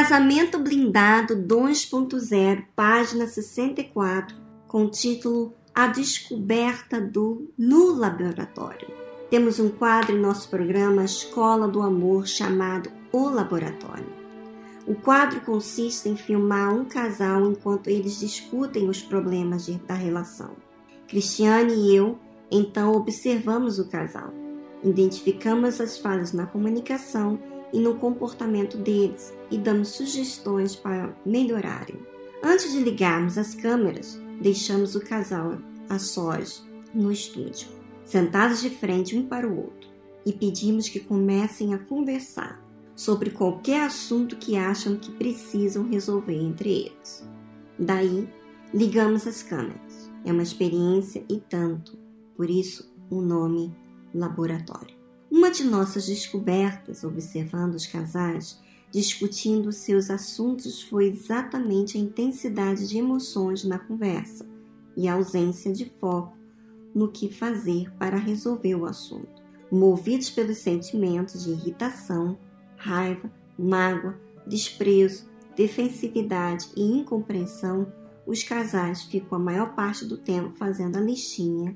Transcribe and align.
Casamento 0.00 0.58
Blindado 0.58 1.36
2.0, 1.36 2.64
página 2.74 3.26
64, 3.26 4.34
com 4.66 4.84
o 4.84 4.90
título 4.90 5.52
A 5.74 5.88
Descoberta 5.88 6.98
do 6.98 7.52
no 7.58 7.92
Laboratório. 7.92 8.88
Temos 9.28 9.60
um 9.60 9.68
quadro 9.68 10.16
em 10.16 10.18
nosso 10.18 10.48
programa 10.48 11.04
Escola 11.04 11.68
do 11.68 11.82
Amor 11.82 12.26
chamado 12.26 12.90
O 13.12 13.28
Laboratório. 13.28 14.06
O 14.86 14.94
quadro 14.94 15.42
consiste 15.42 16.08
em 16.08 16.16
filmar 16.16 16.74
um 16.74 16.86
casal 16.86 17.44
enquanto 17.44 17.88
eles 17.88 18.18
discutem 18.18 18.88
os 18.88 19.02
problemas 19.02 19.66
de, 19.66 19.74
da 19.80 19.92
relação. 19.92 20.56
Cristiane 21.08 21.74
e 21.74 21.94
eu 21.94 22.18
então 22.50 22.94
observamos 22.94 23.78
o 23.78 23.86
casal, 23.86 24.32
identificamos 24.82 25.78
as 25.78 25.98
falhas 25.98 26.32
na 26.32 26.46
comunicação 26.46 27.38
e 27.72 27.78
no 27.78 27.96
comportamento 27.96 28.76
deles 28.76 29.32
e 29.50 29.58
damos 29.58 29.88
sugestões 29.88 30.74
para 30.74 31.14
melhorarem. 31.24 31.96
Antes 32.42 32.72
de 32.72 32.80
ligarmos 32.80 33.36
as 33.36 33.54
câmeras, 33.54 34.20
deixamos 34.40 34.94
o 34.94 35.00
casal 35.00 35.58
a 35.88 35.98
sós 35.98 36.66
no 36.94 37.12
estúdio, 37.12 37.68
sentados 38.04 38.60
de 38.60 38.70
frente 38.70 39.16
um 39.16 39.26
para 39.26 39.46
o 39.46 39.56
outro, 39.56 39.88
e 40.24 40.32
pedimos 40.32 40.88
que 40.88 41.00
comecem 41.00 41.74
a 41.74 41.78
conversar 41.78 42.62
sobre 42.94 43.30
qualquer 43.30 43.82
assunto 43.82 44.36
que 44.36 44.56
acham 44.56 44.96
que 44.96 45.10
precisam 45.12 45.88
resolver 45.88 46.34
entre 46.34 46.86
eles. 46.86 47.26
Daí, 47.78 48.28
ligamos 48.74 49.26
as 49.26 49.42
câmeras. 49.42 50.10
É 50.24 50.32
uma 50.32 50.42
experiência 50.42 51.24
e 51.28 51.40
tanto, 51.40 51.98
por 52.36 52.50
isso 52.50 52.92
o 53.08 53.22
nome 53.22 53.74
laboratório. 54.14 54.99
Uma 55.40 55.50
de 55.50 55.64
nossas 55.64 56.06
descobertas, 56.06 57.02
observando 57.02 57.74
os 57.74 57.86
casais 57.86 58.60
discutindo 58.90 59.72
seus 59.72 60.10
assuntos, 60.10 60.82
foi 60.82 61.06
exatamente 61.06 61.96
a 61.96 62.00
intensidade 62.00 62.86
de 62.86 62.98
emoções 62.98 63.64
na 63.64 63.78
conversa 63.78 64.46
e 64.94 65.08
a 65.08 65.14
ausência 65.14 65.72
de 65.72 65.90
foco 65.98 66.36
no 66.94 67.10
que 67.10 67.32
fazer 67.32 67.90
para 67.98 68.18
resolver 68.18 68.74
o 68.74 68.84
assunto. 68.84 69.42
Movidos 69.72 70.28
pelos 70.28 70.58
sentimentos 70.58 71.42
de 71.42 71.52
irritação, 71.52 72.38
raiva, 72.76 73.32
mágoa, 73.58 74.20
desprezo, 74.46 75.24
defensividade 75.56 76.68
e 76.76 76.82
incompreensão, 76.82 77.90
os 78.26 78.42
casais 78.42 79.04
ficam 79.04 79.38
a 79.38 79.40
maior 79.40 79.74
parte 79.74 80.04
do 80.04 80.18
tempo 80.18 80.54
fazendo 80.58 80.98
a 80.98 81.00
listinha 81.00 81.74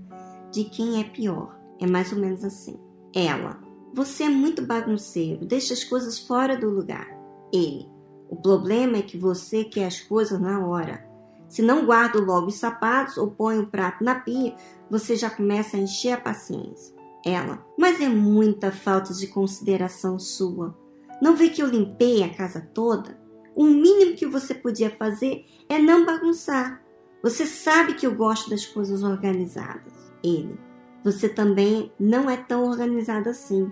de 0.52 0.64
quem 0.64 1.00
é 1.00 1.04
pior. 1.04 1.58
É 1.80 1.86
mais 1.86 2.12
ou 2.12 2.18
menos 2.18 2.44
assim. 2.44 2.83
Ela, 3.14 3.60
você 3.92 4.24
é 4.24 4.28
muito 4.28 4.66
bagunceiro, 4.66 5.46
deixa 5.46 5.72
as 5.72 5.84
coisas 5.84 6.18
fora 6.18 6.56
do 6.56 6.68
lugar. 6.68 7.06
Ele, 7.52 7.88
o 8.28 8.34
problema 8.34 8.96
é 8.96 9.02
que 9.02 9.16
você 9.16 9.62
quer 9.62 9.86
as 9.86 10.00
coisas 10.00 10.40
na 10.40 10.66
hora. 10.66 11.08
Se 11.48 11.62
não 11.62 11.86
guarda 11.86 12.18
logo 12.20 12.48
os 12.48 12.56
sapatos 12.56 13.16
ou 13.16 13.30
põe 13.30 13.58
o 13.58 13.68
prato 13.68 14.02
na 14.02 14.16
pia, 14.16 14.56
você 14.90 15.14
já 15.14 15.30
começa 15.30 15.76
a 15.76 15.80
encher 15.80 16.14
a 16.14 16.20
paciência. 16.20 16.94
Ela, 17.24 17.64
mas 17.78 18.00
é 18.00 18.08
muita 18.08 18.72
falta 18.72 19.14
de 19.14 19.28
consideração 19.28 20.18
sua. 20.18 20.76
Não 21.22 21.36
vê 21.36 21.48
que 21.48 21.62
eu 21.62 21.68
limpei 21.68 22.22
a 22.24 22.34
casa 22.34 22.60
toda? 22.60 23.18
O 23.54 23.64
mínimo 23.64 24.16
que 24.16 24.26
você 24.26 24.52
podia 24.52 24.90
fazer 24.90 25.44
é 25.68 25.78
não 25.78 26.04
bagunçar. 26.04 26.82
Você 27.22 27.46
sabe 27.46 27.94
que 27.94 28.06
eu 28.06 28.14
gosto 28.14 28.50
das 28.50 28.66
coisas 28.66 29.02
organizadas. 29.04 29.92
Ele. 30.22 30.58
Você 31.04 31.28
também 31.28 31.92
não 32.00 32.30
é 32.30 32.36
tão 32.36 32.64
organizada 32.64 33.30
assim. 33.30 33.70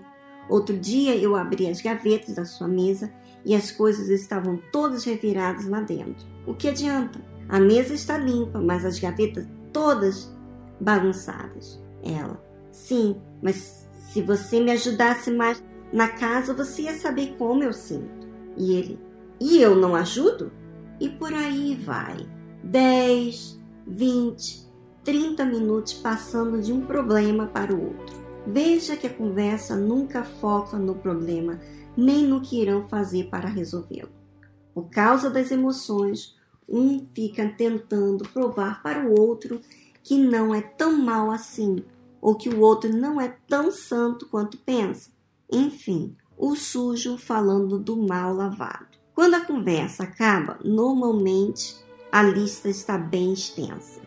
Outro 0.48 0.77
dia 0.77 1.16
eu 1.16 1.34
abri 1.34 1.66
as 1.66 1.80
gavetas 1.80 2.34
da 2.34 2.44
sua 2.44 2.69
mesa 2.69 3.12
e 3.44 3.55
as 3.55 3.70
coisas 3.70 4.08
estavam 4.08 4.61
todas 4.70 5.05
reviradas 5.05 5.67
lá 5.67 5.80
dentro. 5.80 6.27
O 6.46 6.55
que 6.55 6.68
adianta? 6.68 7.20
A 7.48 7.58
mesa 7.58 7.95
está 7.95 8.18
limpa, 8.18 8.61
mas 8.61 8.84
as 8.84 8.98
gavetas 8.98 9.46
todas 9.73 10.30
bagunçadas. 10.80 11.83
Ela. 12.02 12.42
Sim, 12.70 13.17
mas 13.42 13.89
se 14.12 14.20
você 14.20 14.61
me 14.61 14.73
ajudasse 14.73 15.30
mais 15.30 15.62
na 15.92 16.08
casa 16.08 16.55
você 16.55 16.83
ia 16.83 16.95
saber 16.95 17.34
como 17.39 17.62
eu 17.62 17.73
sinto. 17.73 18.28
E 18.57 18.74
ele, 18.74 18.98
e 19.40 19.61
eu 19.61 19.74
não 19.74 19.95
ajudo? 19.95 20.52
E 21.01 21.08
por 21.08 21.33
aí 21.33 21.74
vai. 21.77 22.17
10, 22.64 23.58
20, 23.86 24.71
30 25.05 25.45
minutos 25.45 25.92
passando 25.92 26.61
de 26.61 26.73
um 26.73 26.80
problema 26.80 27.46
para 27.46 27.74
o 27.74 27.85
outro. 27.86 28.17
Veja 28.46 28.96
que 28.96 29.07
a 29.07 29.13
conversa 29.13 29.77
nunca 29.77 30.23
foca 30.23 30.79
no 30.79 30.95
problema, 30.95 31.61
nem 31.96 32.27
no 32.27 32.40
que 32.40 32.61
irão 32.61 32.89
fazer 32.89 33.29
para 33.29 33.48
resolvê-lo. 33.48 34.11
Por 34.74 34.89
causa 34.90 35.29
das 35.29 35.51
emoções, 35.51 36.36
um 36.68 37.07
fica 37.14 37.48
tentando 37.48 38.29
provar 38.29 38.83
para 38.83 39.07
o 39.07 39.20
outro 39.20 39.61
que 40.02 40.18
não 40.18 40.55
é 40.55 40.61
tão 40.61 40.98
mal 40.98 41.30
assim, 41.30 41.84
ou 42.20 42.34
que 42.34 42.48
o 42.48 42.61
outro 42.61 42.90
não 42.90 43.20
é 43.20 43.36
tão 43.48 43.70
santo 43.70 44.27
quanto 44.27 44.58
pensa. 44.58 45.11
Enfim, 45.51 46.17
o 46.36 46.57
sujo 46.57 47.19
falando 47.19 47.79
do 47.79 47.96
mal 47.96 48.34
lavado. 48.34 48.86
Quando 49.14 49.34
a 49.34 49.45
conversa 49.45 50.05
acaba, 50.05 50.58
normalmente 50.64 51.77
a 52.11 52.23
lista 52.23 52.69
está 52.69 52.96
bem 52.96 53.33
extensa, 53.33 54.01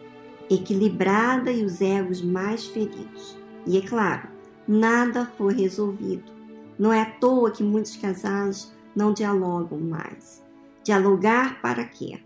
equilibrada 0.49 1.51
e 1.51 1.63
os 1.63 1.81
egos 1.81 2.21
mais 2.21 2.65
feridos. 2.67 3.37
E 3.65 3.77
é 3.77 3.81
claro, 3.81 4.29
nada 4.67 5.25
foi 5.37 5.53
resolvido. 5.53 6.31
Não 6.77 6.91
é 6.91 7.01
à 7.01 7.05
toa 7.05 7.51
que 7.51 7.63
muitos 7.63 7.95
casais 7.97 8.73
não 8.95 9.13
dialogam 9.13 9.79
mais. 9.79 10.43
Dialogar 10.83 11.61
para 11.61 11.85
quê? 11.85 12.19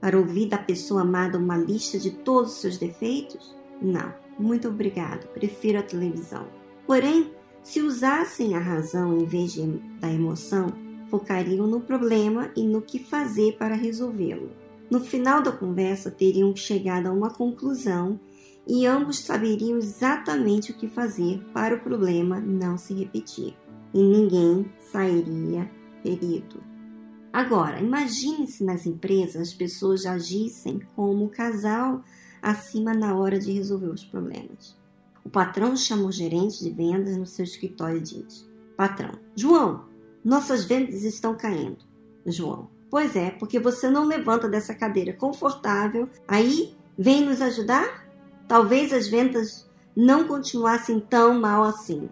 Para 0.00 0.18
ouvir 0.18 0.48
da 0.48 0.58
pessoa 0.58 1.02
amada 1.02 1.38
uma 1.38 1.56
lista 1.56 1.98
de 1.98 2.10
todos 2.10 2.52
os 2.52 2.60
seus 2.60 2.78
defeitos? 2.78 3.56
Não, 3.80 4.12
muito 4.38 4.68
obrigado, 4.68 5.26
prefiro 5.28 5.78
a 5.78 5.82
televisão. 5.82 6.46
Porém, 6.86 7.32
se 7.62 7.80
usassem 7.80 8.54
a 8.54 8.60
razão 8.60 9.18
em 9.18 9.24
vez 9.24 9.54
de, 9.54 9.66
da 9.98 10.12
emoção, 10.12 10.68
focariam 11.10 11.66
no 11.66 11.80
problema 11.80 12.50
e 12.54 12.66
no 12.66 12.82
que 12.82 12.98
fazer 12.98 13.56
para 13.56 13.74
resolvê-lo. 13.74 14.50
No 14.90 15.00
final 15.00 15.42
da 15.42 15.52
conversa, 15.52 16.10
teriam 16.10 16.54
chegado 16.54 17.06
a 17.06 17.12
uma 17.12 17.30
conclusão 17.30 18.20
e 18.66 18.86
ambos 18.86 19.20
saberiam 19.20 19.78
exatamente 19.78 20.72
o 20.72 20.74
que 20.74 20.88
fazer 20.88 21.42
para 21.52 21.76
o 21.76 21.80
problema 21.80 22.40
não 22.40 22.76
se 22.76 22.94
repetir. 22.94 23.56
E 23.92 24.02
ninguém 24.02 24.70
sairia 24.92 25.70
ferido. 26.02 26.62
Agora, 27.32 27.80
imagine 27.80 28.46
se 28.46 28.62
nas 28.62 28.86
empresas 28.86 29.48
as 29.48 29.54
pessoas 29.54 30.06
agissem 30.06 30.80
como 30.94 31.28
casal 31.28 32.02
acima 32.40 32.94
na 32.94 33.16
hora 33.16 33.38
de 33.38 33.52
resolver 33.52 33.88
os 33.88 34.04
problemas. 34.04 34.76
O 35.24 35.30
patrão 35.30 35.76
chama 35.76 36.04
o 36.04 36.12
gerente 36.12 36.62
de 36.62 36.70
vendas 36.70 37.16
no 37.16 37.26
seu 37.26 37.44
escritório 37.44 37.98
e 37.98 38.02
diz: 38.02 38.48
Patrão, 38.76 39.18
João, 39.34 39.86
nossas 40.24 40.64
vendas 40.64 41.02
estão 41.02 41.34
caindo. 41.34 41.78
João, 42.26 42.68
pois 42.94 43.16
é, 43.16 43.28
porque 43.28 43.58
você 43.58 43.90
não 43.90 44.06
levanta 44.06 44.48
dessa 44.48 44.72
cadeira 44.72 45.12
confortável, 45.12 46.08
aí 46.28 46.76
vem 46.96 47.24
nos 47.24 47.42
ajudar? 47.42 48.06
Talvez 48.46 48.92
as 48.92 49.08
vendas 49.08 49.68
não 49.96 50.28
continuassem 50.28 51.00
tão 51.00 51.40
mal 51.40 51.64
assim. 51.64 52.08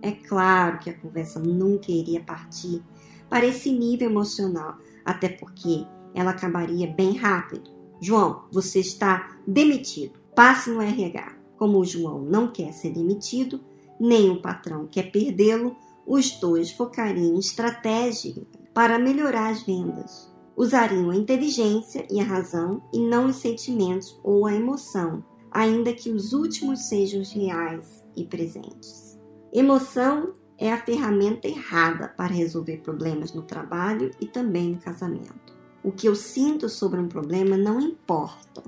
É 0.00 0.12
claro 0.12 0.78
que 0.78 0.88
a 0.88 0.98
conversa 0.98 1.38
nunca 1.38 1.92
iria 1.92 2.22
partir 2.22 2.82
para 3.28 3.44
esse 3.44 3.70
nível 3.70 4.08
emocional, 4.08 4.78
até 5.04 5.28
porque 5.28 5.86
ela 6.14 6.30
acabaria 6.30 6.90
bem 6.90 7.18
rápido. 7.18 7.70
João, 8.00 8.44
você 8.50 8.80
está 8.80 9.36
demitido. 9.46 10.18
Passe 10.34 10.70
no 10.70 10.80
RH. 10.80 11.36
Como 11.58 11.78
o 11.78 11.84
João 11.84 12.22
não 12.22 12.50
quer 12.50 12.72
ser 12.72 12.92
demitido, 12.92 13.60
nem 14.00 14.30
o 14.30 14.40
patrão 14.40 14.88
quer 14.90 15.12
perdê-lo, 15.12 15.76
os 16.06 16.30
dois 16.40 16.70
focariam 16.70 17.34
em 17.34 17.38
estratégia 17.38 18.42
para 18.74 18.98
melhorar 18.98 19.50
as 19.50 19.62
vendas. 19.62 20.34
Usariam 20.56 21.10
a 21.10 21.16
inteligência 21.16 22.06
e 22.10 22.20
a 22.20 22.24
razão 22.24 22.82
e 22.92 22.98
não 22.98 23.26
os 23.26 23.36
sentimentos 23.36 24.18
ou 24.22 24.46
a 24.46 24.54
emoção, 24.54 25.24
ainda 25.50 25.92
que 25.92 26.10
os 26.10 26.32
últimos 26.32 26.88
sejam 26.88 27.22
reais 27.22 28.04
e 28.16 28.24
presentes. 28.24 29.18
Emoção 29.52 30.34
é 30.58 30.72
a 30.72 30.84
ferramenta 30.84 31.46
errada 31.46 32.08
para 32.08 32.32
resolver 32.32 32.78
problemas 32.78 33.32
no 33.32 33.42
trabalho 33.42 34.10
e 34.20 34.26
também 34.26 34.72
no 34.72 34.80
casamento. 34.80 35.54
O 35.82 35.92
que 35.92 36.08
eu 36.08 36.14
sinto 36.14 36.68
sobre 36.68 36.98
um 36.98 37.08
problema 37.08 37.56
não 37.56 37.80
importa. 37.80 38.62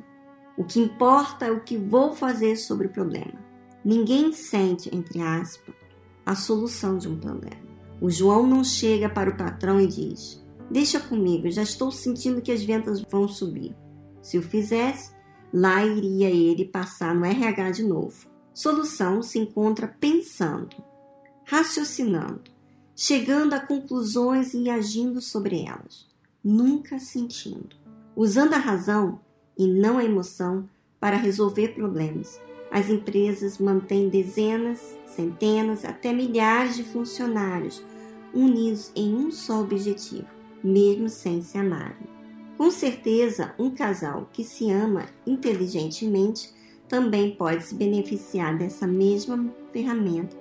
O 0.56 0.64
que 0.64 0.81
importa 0.81 1.47
é 1.47 1.50
o 1.50 1.62
que 1.62 1.76
vou 1.76 2.14
fazer 2.14 2.56
sobre 2.56 2.87
o 2.87 2.93
problema. 2.93 3.44
Ninguém 3.85 4.32
sente, 4.32 4.94
entre 4.94 5.20
aspas, 5.20 5.75
a 6.25 6.35
solução 6.35 6.99
de 6.99 7.09
um 7.09 7.19
problema. 7.19 7.66
O 8.01 8.11
João 8.11 8.47
não 8.47 8.63
chega 8.63 9.09
para 9.09 9.31
o 9.31 9.37
patrão 9.37 9.81
e 9.81 9.87
diz: 9.87 10.45
Deixa 10.71 11.01
comigo, 11.01 11.51
já 11.51 11.63
estou 11.63 11.91
sentindo 11.91 12.43
que 12.43 12.53
as 12.53 12.63
vendas 12.63 13.01
vão 13.03 13.27
subir. 13.27 13.75
Se 14.21 14.37
o 14.37 14.43
fizesse, 14.43 15.15
lá 15.53 15.85
iria 15.85 16.29
ele 16.29 16.65
passar 16.65 17.15
no 17.15 17.25
RH 17.25 17.71
de 17.71 17.85
novo. 17.85 18.29
Solução 18.53 19.23
se 19.23 19.39
encontra 19.39 19.87
pensando, 19.87 20.77
raciocinando, 21.45 22.51
chegando 22.95 23.55
a 23.55 23.61
conclusões 23.61 24.55
e 24.55 24.69
agindo 24.69 25.21
sobre 25.21 25.63
elas. 25.65 26.07
nunca 26.43 27.01
sentindo, 27.01 27.75
usando 28.15 28.55
a 28.55 28.59
razão 28.59 29.21
e 29.59 29.67
não 29.67 29.99
a 29.99 30.05
emoção 30.05 30.69
para 31.01 31.17
resolver 31.17 31.75
problemas. 31.75 32.41
As 32.71 32.91
empresas 32.91 33.59
mantêm 33.59 34.09
dezenas, 34.09 34.97
centenas, 35.07 35.85
até 35.85 36.13
milhares 36.13 36.77
de 36.77 36.85
funcionários 36.85 37.83
unidos 38.35 38.93
em 38.95 39.15
um 39.15 39.31
só 39.31 39.61
objetivo, 39.61 40.27
mesmo 40.63 41.09
sem 41.09 41.43
se 41.43 41.57
amarem. 41.57 42.17
Com 42.57 42.71
certeza, 42.71 43.55
um 43.59 43.71
casal 43.71 44.29
que 44.33 44.43
se 44.43 44.71
ama 44.71 45.07
inteligentemente 45.27 46.55
também 46.89 47.35
pode 47.35 47.65
se 47.65 47.75
beneficiar 47.75 48.57
dessa 48.57 48.87
mesma 48.87 49.53
ferramenta 49.73 50.37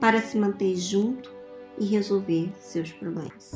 para 0.00 0.20
se 0.20 0.38
manter 0.38 0.76
junto 0.76 1.34
e 1.78 1.84
resolver 1.86 2.50
seus 2.58 2.92
problemas. 2.92 3.52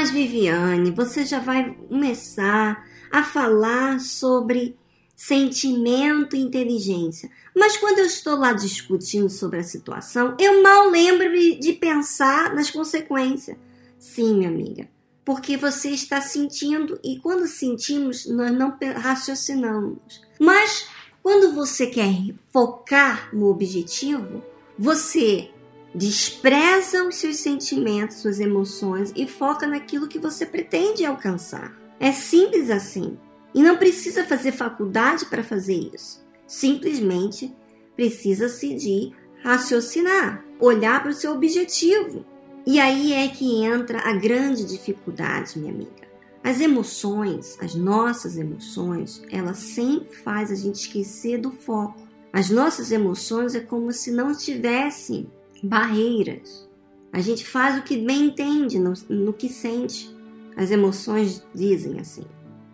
Mas, 0.00 0.10
Viviane, 0.10 0.92
você 0.92 1.26
já 1.26 1.40
vai 1.40 1.74
começar 1.74 2.86
a 3.12 3.22
falar 3.22 4.00
sobre 4.00 4.74
sentimento 5.14 6.34
e 6.34 6.40
inteligência. 6.40 7.30
Mas 7.54 7.76
quando 7.76 7.98
eu 7.98 8.06
estou 8.06 8.34
lá 8.38 8.54
discutindo 8.54 9.28
sobre 9.28 9.58
a 9.58 9.62
situação, 9.62 10.34
eu 10.40 10.62
mal 10.62 10.88
lembro 10.88 11.30
de 11.60 11.74
pensar 11.74 12.54
nas 12.54 12.70
consequências. 12.70 13.58
Sim, 13.98 14.38
minha 14.38 14.48
amiga, 14.48 14.88
porque 15.22 15.58
você 15.58 15.90
está 15.90 16.18
sentindo 16.22 16.98
e 17.04 17.18
quando 17.18 17.46
sentimos, 17.46 18.24
nós 18.24 18.52
não 18.52 18.78
raciocinamos. 18.96 20.22
Mas 20.40 20.88
quando 21.22 21.54
você 21.54 21.88
quer 21.88 22.14
focar 22.50 23.28
no 23.34 23.50
objetivo, 23.50 24.42
você 24.78 25.50
Despreza 25.94 27.04
os 27.04 27.16
seus 27.16 27.38
sentimentos, 27.38 28.18
suas 28.18 28.38
emoções 28.38 29.12
e 29.16 29.26
foca 29.26 29.66
naquilo 29.66 30.06
que 30.06 30.18
você 30.18 30.46
pretende 30.46 31.04
alcançar. 31.04 31.76
É 31.98 32.12
simples 32.12 32.70
assim. 32.70 33.18
E 33.52 33.62
não 33.62 33.76
precisa 33.76 34.24
fazer 34.24 34.52
faculdade 34.52 35.26
para 35.26 35.42
fazer 35.42 35.90
isso. 35.92 36.24
Simplesmente 36.46 37.54
precisa-se 37.96 38.74
de 38.74 39.12
raciocinar, 39.42 40.44
olhar 40.60 41.02
para 41.02 41.10
o 41.10 41.14
seu 41.14 41.32
objetivo. 41.32 42.24
E 42.64 42.78
aí 42.78 43.12
é 43.12 43.26
que 43.26 43.64
entra 43.64 44.00
a 44.08 44.12
grande 44.12 44.64
dificuldade, 44.64 45.58
minha 45.58 45.72
amiga. 45.72 46.08
As 46.42 46.60
emoções, 46.60 47.58
as 47.60 47.74
nossas 47.74 48.36
emoções, 48.36 49.22
elas 49.30 49.58
sempre 49.58 50.16
faz 50.16 50.52
a 50.52 50.54
gente 50.54 50.76
esquecer 50.76 51.38
do 51.38 51.50
foco. 51.50 52.08
As 52.32 52.48
nossas 52.48 52.92
emoções 52.92 53.54
é 53.54 53.60
como 53.60 53.92
se 53.92 54.10
não 54.12 54.32
tivessem 54.34 55.28
barreiras. 55.62 56.68
A 57.12 57.20
gente 57.20 57.44
faz 57.44 57.78
o 57.78 57.82
que 57.82 57.96
bem 57.96 58.26
entende, 58.26 58.78
no, 58.78 58.92
no 59.08 59.32
que 59.32 59.48
sente. 59.48 60.14
As 60.56 60.70
emoções 60.70 61.44
dizem 61.54 61.98
assim. 61.98 62.24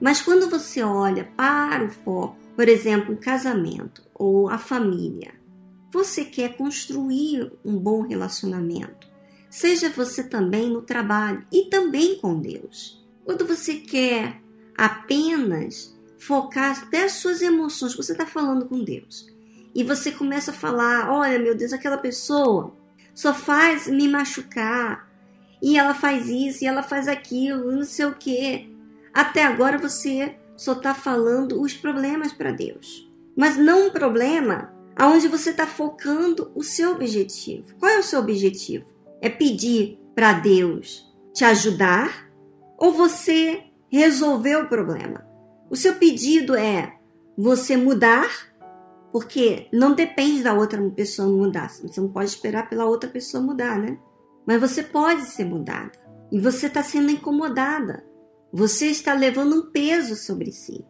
Mas 0.00 0.20
quando 0.20 0.50
você 0.50 0.82
olha 0.82 1.24
para 1.36 1.84
o 1.84 1.90
foco, 1.90 2.36
por 2.54 2.68
exemplo, 2.68 3.14
o 3.14 3.18
casamento 3.18 4.02
ou 4.14 4.48
a 4.48 4.58
família, 4.58 5.34
você 5.92 6.24
quer 6.24 6.56
construir 6.56 7.52
um 7.64 7.78
bom 7.78 8.02
relacionamento. 8.02 9.08
Seja 9.48 9.88
você 9.88 10.22
também 10.22 10.68
no 10.68 10.82
trabalho 10.82 11.46
e 11.50 11.70
também 11.70 12.18
com 12.18 12.38
Deus. 12.38 13.02
Quando 13.24 13.46
você 13.46 13.76
quer 13.76 14.42
apenas 14.76 15.96
focar 16.18 16.82
até 16.82 17.04
as 17.04 17.12
suas 17.12 17.40
emoções, 17.40 17.94
você 17.94 18.12
está 18.12 18.26
falando 18.26 18.66
com 18.66 18.82
Deus 18.84 19.35
e 19.76 19.84
você 19.84 20.10
começa 20.10 20.50
a 20.50 20.54
falar: 20.54 21.10
olha, 21.10 21.38
meu 21.38 21.54
Deus, 21.54 21.72
aquela 21.72 21.98
pessoa 21.98 22.74
só 23.14 23.34
faz 23.34 23.86
me 23.86 24.08
machucar, 24.08 25.06
e 25.62 25.78
ela 25.78 25.92
faz 25.92 26.28
isso, 26.28 26.64
e 26.64 26.66
ela 26.66 26.82
faz 26.82 27.06
aquilo, 27.06 27.70
não 27.70 27.84
sei 27.84 28.06
o 28.06 28.14
que. 28.14 28.74
Até 29.12 29.44
agora 29.44 29.76
você 29.76 30.34
só 30.56 30.72
está 30.72 30.94
falando 30.94 31.60
os 31.60 31.74
problemas 31.74 32.32
para 32.32 32.52
Deus, 32.52 33.06
mas 33.36 33.58
não 33.58 33.88
um 33.88 33.90
problema 33.90 34.72
aonde 34.96 35.28
você 35.28 35.50
está 35.50 35.66
focando 35.66 36.50
o 36.54 36.62
seu 36.62 36.92
objetivo. 36.92 37.74
Qual 37.78 37.92
é 37.92 37.98
o 37.98 38.02
seu 38.02 38.18
objetivo? 38.18 38.86
É 39.20 39.28
pedir 39.28 39.98
para 40.14 40.32
Deus 40.32 41.06
te 41.34 41.44
ajudar 41.44 42.30
ou 42.78 42.92
você 42.92 43.64
resolveu 43.90 44.62
o 44.62 44.68
problema. 44.68 45.26
O 45.68 45.76
seu 45.76 45.96
pedido 45.96 46.54
é 46.56 46.94
você 47.36 47.76
mudar, 47.76 48.30
porque 49.16 49.66
não 49.72 49.94
depende 49.94 50.42
da 50.42 50.52
outra 50.52 50.78
pessoa 50.90 51.26
mudar. 51.26 51.70
Você 51.70 51.98
não 51.98 52.10
pode 52.10 52.28
esperar 52.28 52.68
pela 52.68 52.84
outra 52.84 53.08
pessoa 53.08 53.42
mudar, 53.42 53.78
né? 53.78 53.98
Mas 54.46 54.60
você 54.60 54.82
pode 54.82 55.22
ser 55.22 55.46
mudada. 55.46 55.90
E 56.30 56.38
você 56.38 56.66
está 56.66 56.82
sendo 56.82 57.10
incomodada. 57.10 58.04
Você 58.52 58.88
está 58.88 59.14
levando 59.14 59.56
um 59.56 59.70
peso 59.70 60.16
sobre 60.16 60.52
si. 60.52 60.84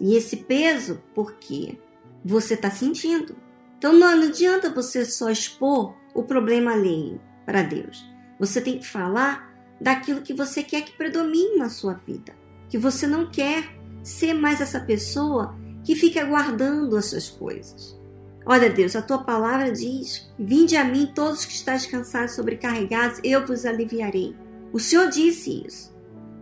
E 0.00 0.16
esse 0.16 0.38
peso, 0.38 1.00
por 1.14 1.34
quê? 1.34 1.78
Você 2.24 2.54
está 2.54 2.68
sentindo. 2.68 3.36
Então 3.78 3.92
não 3.92 4.08
adianta 4.08 4.68
você 4.68 5.04
só 5.04 5.30
expor 5.30 5.94
o 6.16 6.24
problema 6.24 6.72
alheio 6.72 7.20
para 7.46 7.62
Deus. 7.62 8.04
Você 8.40 8.60
tem 8.60 8.80
que 8.80 8.88
falar 8.88 9.54
daquilo 9.80 10.22
que 10.22 10.34
você 10.34 10.64
quer 10.64 10.82
que 10.82 10.96
predomine 10.96 11.58
na 11.58 11.68
sua 11.68 11.94
vida. 11.94 12.34
Que 12.68 12.76
você 12.76 13.06
não 13.06 13.30
quer 13.30 13.62
ser 14.02 14.34
mais 14.34 14.60
essa 14.60 14.80
pessoa 14.80 15.56
que 15.84 15.96
fica 15.96 16.24
guardando 16.24 16.96
as 16.96 17.06
suas 17.06 17.28
coisas. 17.28 18.00
Olha, 18.44 18.68
Deus, 18.68 18.96
a 18.96 19.02
tua 19.02 19.18
palavra 19.18 19.70
diz: 19.70 20.30
Vinde 20.38 20.76
a 20.76 20.84
mim 20.84 21.12
todos 21.14 21.44
que 21.44 21.52
estáis 21.52 21.86
cansados, 21.86 22.34
sobrecarregados, 22.34 23.20
eu 23.22 23.46
vos 23.46 23.64
aliviarei. 23.64 24.34
O 24.72 24.80
Senhor 24.80 25.08
disse 25.08 25.64
isso. 25.66 25.92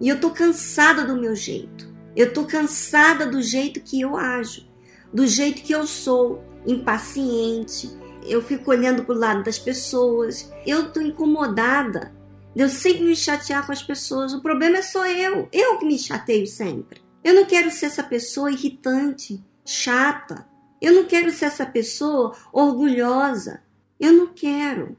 E 0.00 0.09
eu 0.09 0.16
estou 0.16 0.30
cansada 0.30 1.04
do 1.04 1.20
meu 1.20 1.35
jeito. 1.35 1.90
Eu 2.16 2.28
estou 2.28 2.44
cansada 2.44 3.26
do 3.26 3.42
jeito 3.42 3.80
que 3.80 4.00
eu 4.00 4.16
ajo, 4.16 4.66
do 5.12 5.26
jeito 5.26 5.62
que 5.62 5.73
eu 5.73 5.87
sou, 5.87 6.42
impaciente. 6.66 7.90
Eu 8.26 8.42
fico 8.42 8.70
olhando 8.70 9.04
para 9.04 9.14
o 9.14 9.18
lado 9.18 9.44
das 9.44 9.59
pessoas. 9.59 10.50
Eu 10.66 10.88
estou 10.88 11.02
incomodada. 11.02 12.12
Eu 12.56 12.68
sempre 12.68 13.04
me 13.04 13.14
chatear 13.14 13.64
com 13.64 13.73
as 13.73 13.82
pessoas. 13.82 14.32
O 14.32 14.42
problema 14.42 14.78
é 14.78 14.82
só 14.82 15.06
eu. 15.06 15.49
Eu 15.52 15.78
que 15.78 15.87
me 15.87 15.99
chateio 15.99 16.47
sempre. 16.47 17.00
Eu 17.23 17.35
não 17.35 17.45
quero 17.45 17.71
ser 17.71 17.87
essa 17.87 18.03
pessoa 18.03 18.50
irritante, 18.50 19.43
chata. 19.65 20.49
Eu 20.81 20.95
não 20.95 21.05
quero 21.05 21.31
ser 21.31 21.47
essa 21.47 21.67
pessoa 21.67 22.35
orgulhosa. 22.53 23.62
Eu 23.99 24.12
não 24.12 24.29
quero. 24.29 24.97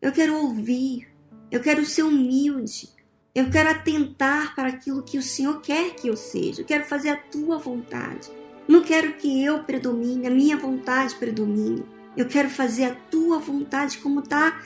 Eu 0.00 0.12
quero 0.12 0.36
ouvir. 0.36 1.08
Eu 1.50 1.60
quero 1.60 1.84
ser 1.84 2.02
humilde. 2.02 2.88
Eu 3.34 3.50
quero 3.50 3.70
atentar 3.70 4.54
para 4.54 4.68
aquilo 4.68 5.02
que 5.02 5.18
o 5.18 5.22
Senhor 5.22 5.60
quer 5.60 5.94
que 5.94 6.08
eu 6.08 6.16
seja. 6.16 6.62
Eu 6.62 6.66
quero 6.66 6.84
fazer 6.84 7.10
a 7.10 7.16
tua 7.16 7.58
vontade. 7.58 8.30
Não 8.66 8.82
quero 8.82 9.14
que 9.14 9.42
eu 9.42 9.62
predomine, 9.64 10.26
a 10.26 10.30
minha 10.30 10.56
vontade 10.56 11.14
predomine. 11.14 11.84
Eu 12.16 12.26
quero 12.26 12.50
fazer 12.50 12.84
a 12.84 12.94
tua 12.94 13.38
vontade 13.38 13.98
como 13.98 14.22
tá, 14.22 14.60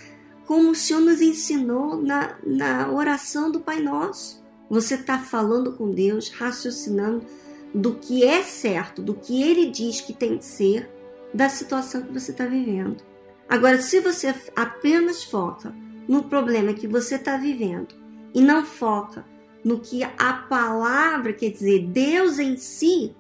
como 0.47 0.71
o 0.71 0.75
Senhor 0.75 1.01
nos 1.01 1.21
ensinou 1.21 2.01
na, 2.03 2.37
na 2.45 2.91
oração 2.91 3.51
do 3.51 3.61
Pai 3.61 3.81
Nosso. 3.81 4.42
Você 4.73 4.95
está 4.95 5.19
falando 5.19 5.75
com 5.75 5.91
Deus, 5.91 6.31
raciocinando 6.31 7.27
do 7.75 7.97
que 7.97 8.25
é 8.25 8.43
certo, 8.43 9.03
do 9.03 9.13
que 9.13 9.43
Ele 9.43 9.67
diz 9.67 10.01
que 10.01 10.15
tem 10.15 10.39
que 10.39 10.47
ser, 10.47 10.91
da 11.35 11.51
situação 11.51 12.01
que 12.01 12.11
você 12.11 12.31
está 12.31 12.47
vivendo. 12.47 13.05
Agora, 13.47 13.83
se 13.83 14.01
você 14.01 14.35
apenas 14.57 15.25
foca 15.25 15.75
no 16.09 16.23
problema 16.23 16.73
que 16.73 16.89
você 16.89 17.17
está 17.17 17.37
vivendo 17.37 17.95
e 18.33 18.41
não 18.41 18.65
foca 18.65 19.27
no 19.63 19.79
que 19.79 20.03
a 20.03 20.33
palavra 20.49 21.35
quer 21.35 21.51
dizer, 21.51 21.89
Deus 21.89 22.39
em 22.39 22.57
si, 22.57 23.15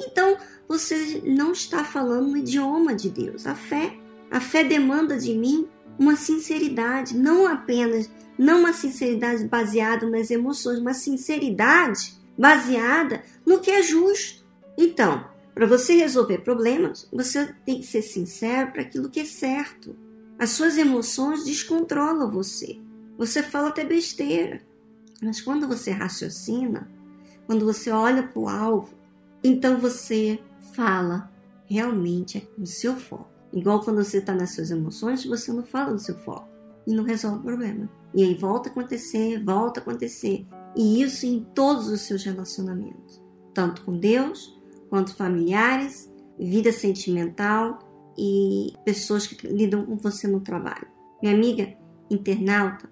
então 0.00 0.36
você 0.66 1.22
não 1.24 1.52
está 1.52 1.84
falando 1.84 2.30
no 2.30 2.38
idioma 2.38 2.92
de 2.92 3.08
Deus. 3.08 3.46
A 3.46 3.54
fé, 3.54 3.96
a 4.32 4.40
fé 4.40 4.64
demanda 4.64 5.16
de 5.16 5.32
mim 5.32 5.68
uma 5.98 6.16
sinceridade, 6.16 7.16
não 7.16 7.46
apenas 7.46 8.10
não 8.38 8.60
uma 8.60 8.72
sinceridade 8.72 9.44
baseada 9.46 10.08
nas 10.08 10.30
emoções, 10.30 10.78
uma 10.78 10.94
sinceridade 10.94 12.14
baseada 12.38 13.22
no 13.44 13.60
que 13.60 13.70
é 13.70 13.82
justo. 13.82 14.46
Então, 14.76 15.24
para 15.54 15.66
você 15.66 15.96
resolver 15.96 16.38
problemas, 16.38 17.08
você 17.12 17.52
tem 17.66 17.80
que 17.80 17.86
ser 17.86 18.02
sincero 18.02 18.70
para 18.70 18.82
aquilo 18.82 19.10
que 19.10 19.20
é 19.20 19.24
certo. 19.24 19.96
As 20.38 20.50
suas 20.50 20.78
emoções 20.78 21.44
descontrolam 21.44 22.30
você. 22.30 22.78
Você 23.18 23.42
fala 23.42 23.70
até 23.70 23.84
besteira. 23.84 24.60
Mas 25.20 25.40
quando 25.40 25.66
você 25.66 25.90
raciocina, 25.90 26.88
quando 27.44 27.64
você 27.64 27.90
olha 27.90 28.22
para 28.22 28.38
o 28.38 28.48
alvo, 28.48 28.94
então 29.42 29.78
você 29.78 30.38
fala 30.74 31.28
realmente 31.66 32.48
no 32.56 32.66
seu 32.66 32.94
foco. 32.94 33.27
Igual 33.52 33.80
quando 33.80 34.04
você 34.04 34.18
está 34.18 34.34
nas 34.34 34.54
suas 34.54 34.70
emoções, 34.70 35.24
você 35.24 35.52
não 35.52 35.64
fala 35.64 35.92
no 35.92 35.98
seu 35.98 36.16
foco 36.18 36.48
e 36.86 36.94
não 36.94 37.04
resolve 37.04 37.38
o 37.38 37.42
problema. 37.42 37.88
E 38.14 38.22
aí 38.22 38.34
volta 38.34 38.68
a 38.68 38.72
acontecer, 38.72 39.42
volta 39.44 39.80
a 39.80 39.82
acontecer. 39.82 40.46
E 40.76 41.02
isso 41.02 41.26
em 41.26 41.40
todos 41.54 41.88
os 41.88 42.02
seus 42.02 42.24
relacionamentos, 42.24 43.22
tanto 43.54 43.84
com 43.84 43.98
Deus, 43.98 44.58
quanto 44.88 45.14
familiares, 45.14 46.12
vida 46.38 46.72
sentimental 46.72 47.78
e 48.16 48.72
pessoas 48.84 49.26
que 49.26 49.46
lidam 49.46 49.84
com 49.84 49.96
você 49.96 50.26
no 50.26 50.40
trabalho. 50.40 50.86
Minha 51.22 51.34
amiga 51.34 51.76
internauta, 52.10 52.90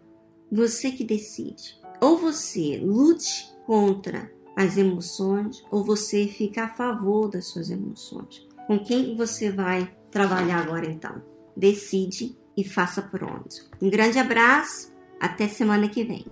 você 0.50 0.90
que 0.90 1.04
decide. 1.04 1.78
Ou 2.00 2.18
você 2.18 2.80
lute 2.82 3.50
contra 3.66 4.30
as 4.56 4.76
emoções, 4.76 5.64
ou 5.70 5.84
você 5.84 6.26
fica 6.26 6.64
a 6.64 6.68
favor 6.68 7.28
das 7.28 7.46
suas 7.46 7.70
emoções. 7.70 8.46
Com 8.66 8.78
quem 8.78 9.16
você 9.16 9.50
vai 9.50 9.94
trabalhar 10.16 10.62
agora 10.62 10.86
então? 10.86 11.22
Decide 11.54 12.34
e 12.56 12.64
faça 12.64 13.02
por 13.02 13.22
onde. 13.22 13.60
Um 13.82 13.90
grande 13.90 14.18
abraço 14.18 14.90
até 15.20 15.46
semana 15.46 15.88
que 15.90 16.04
vem. 16.04 16.24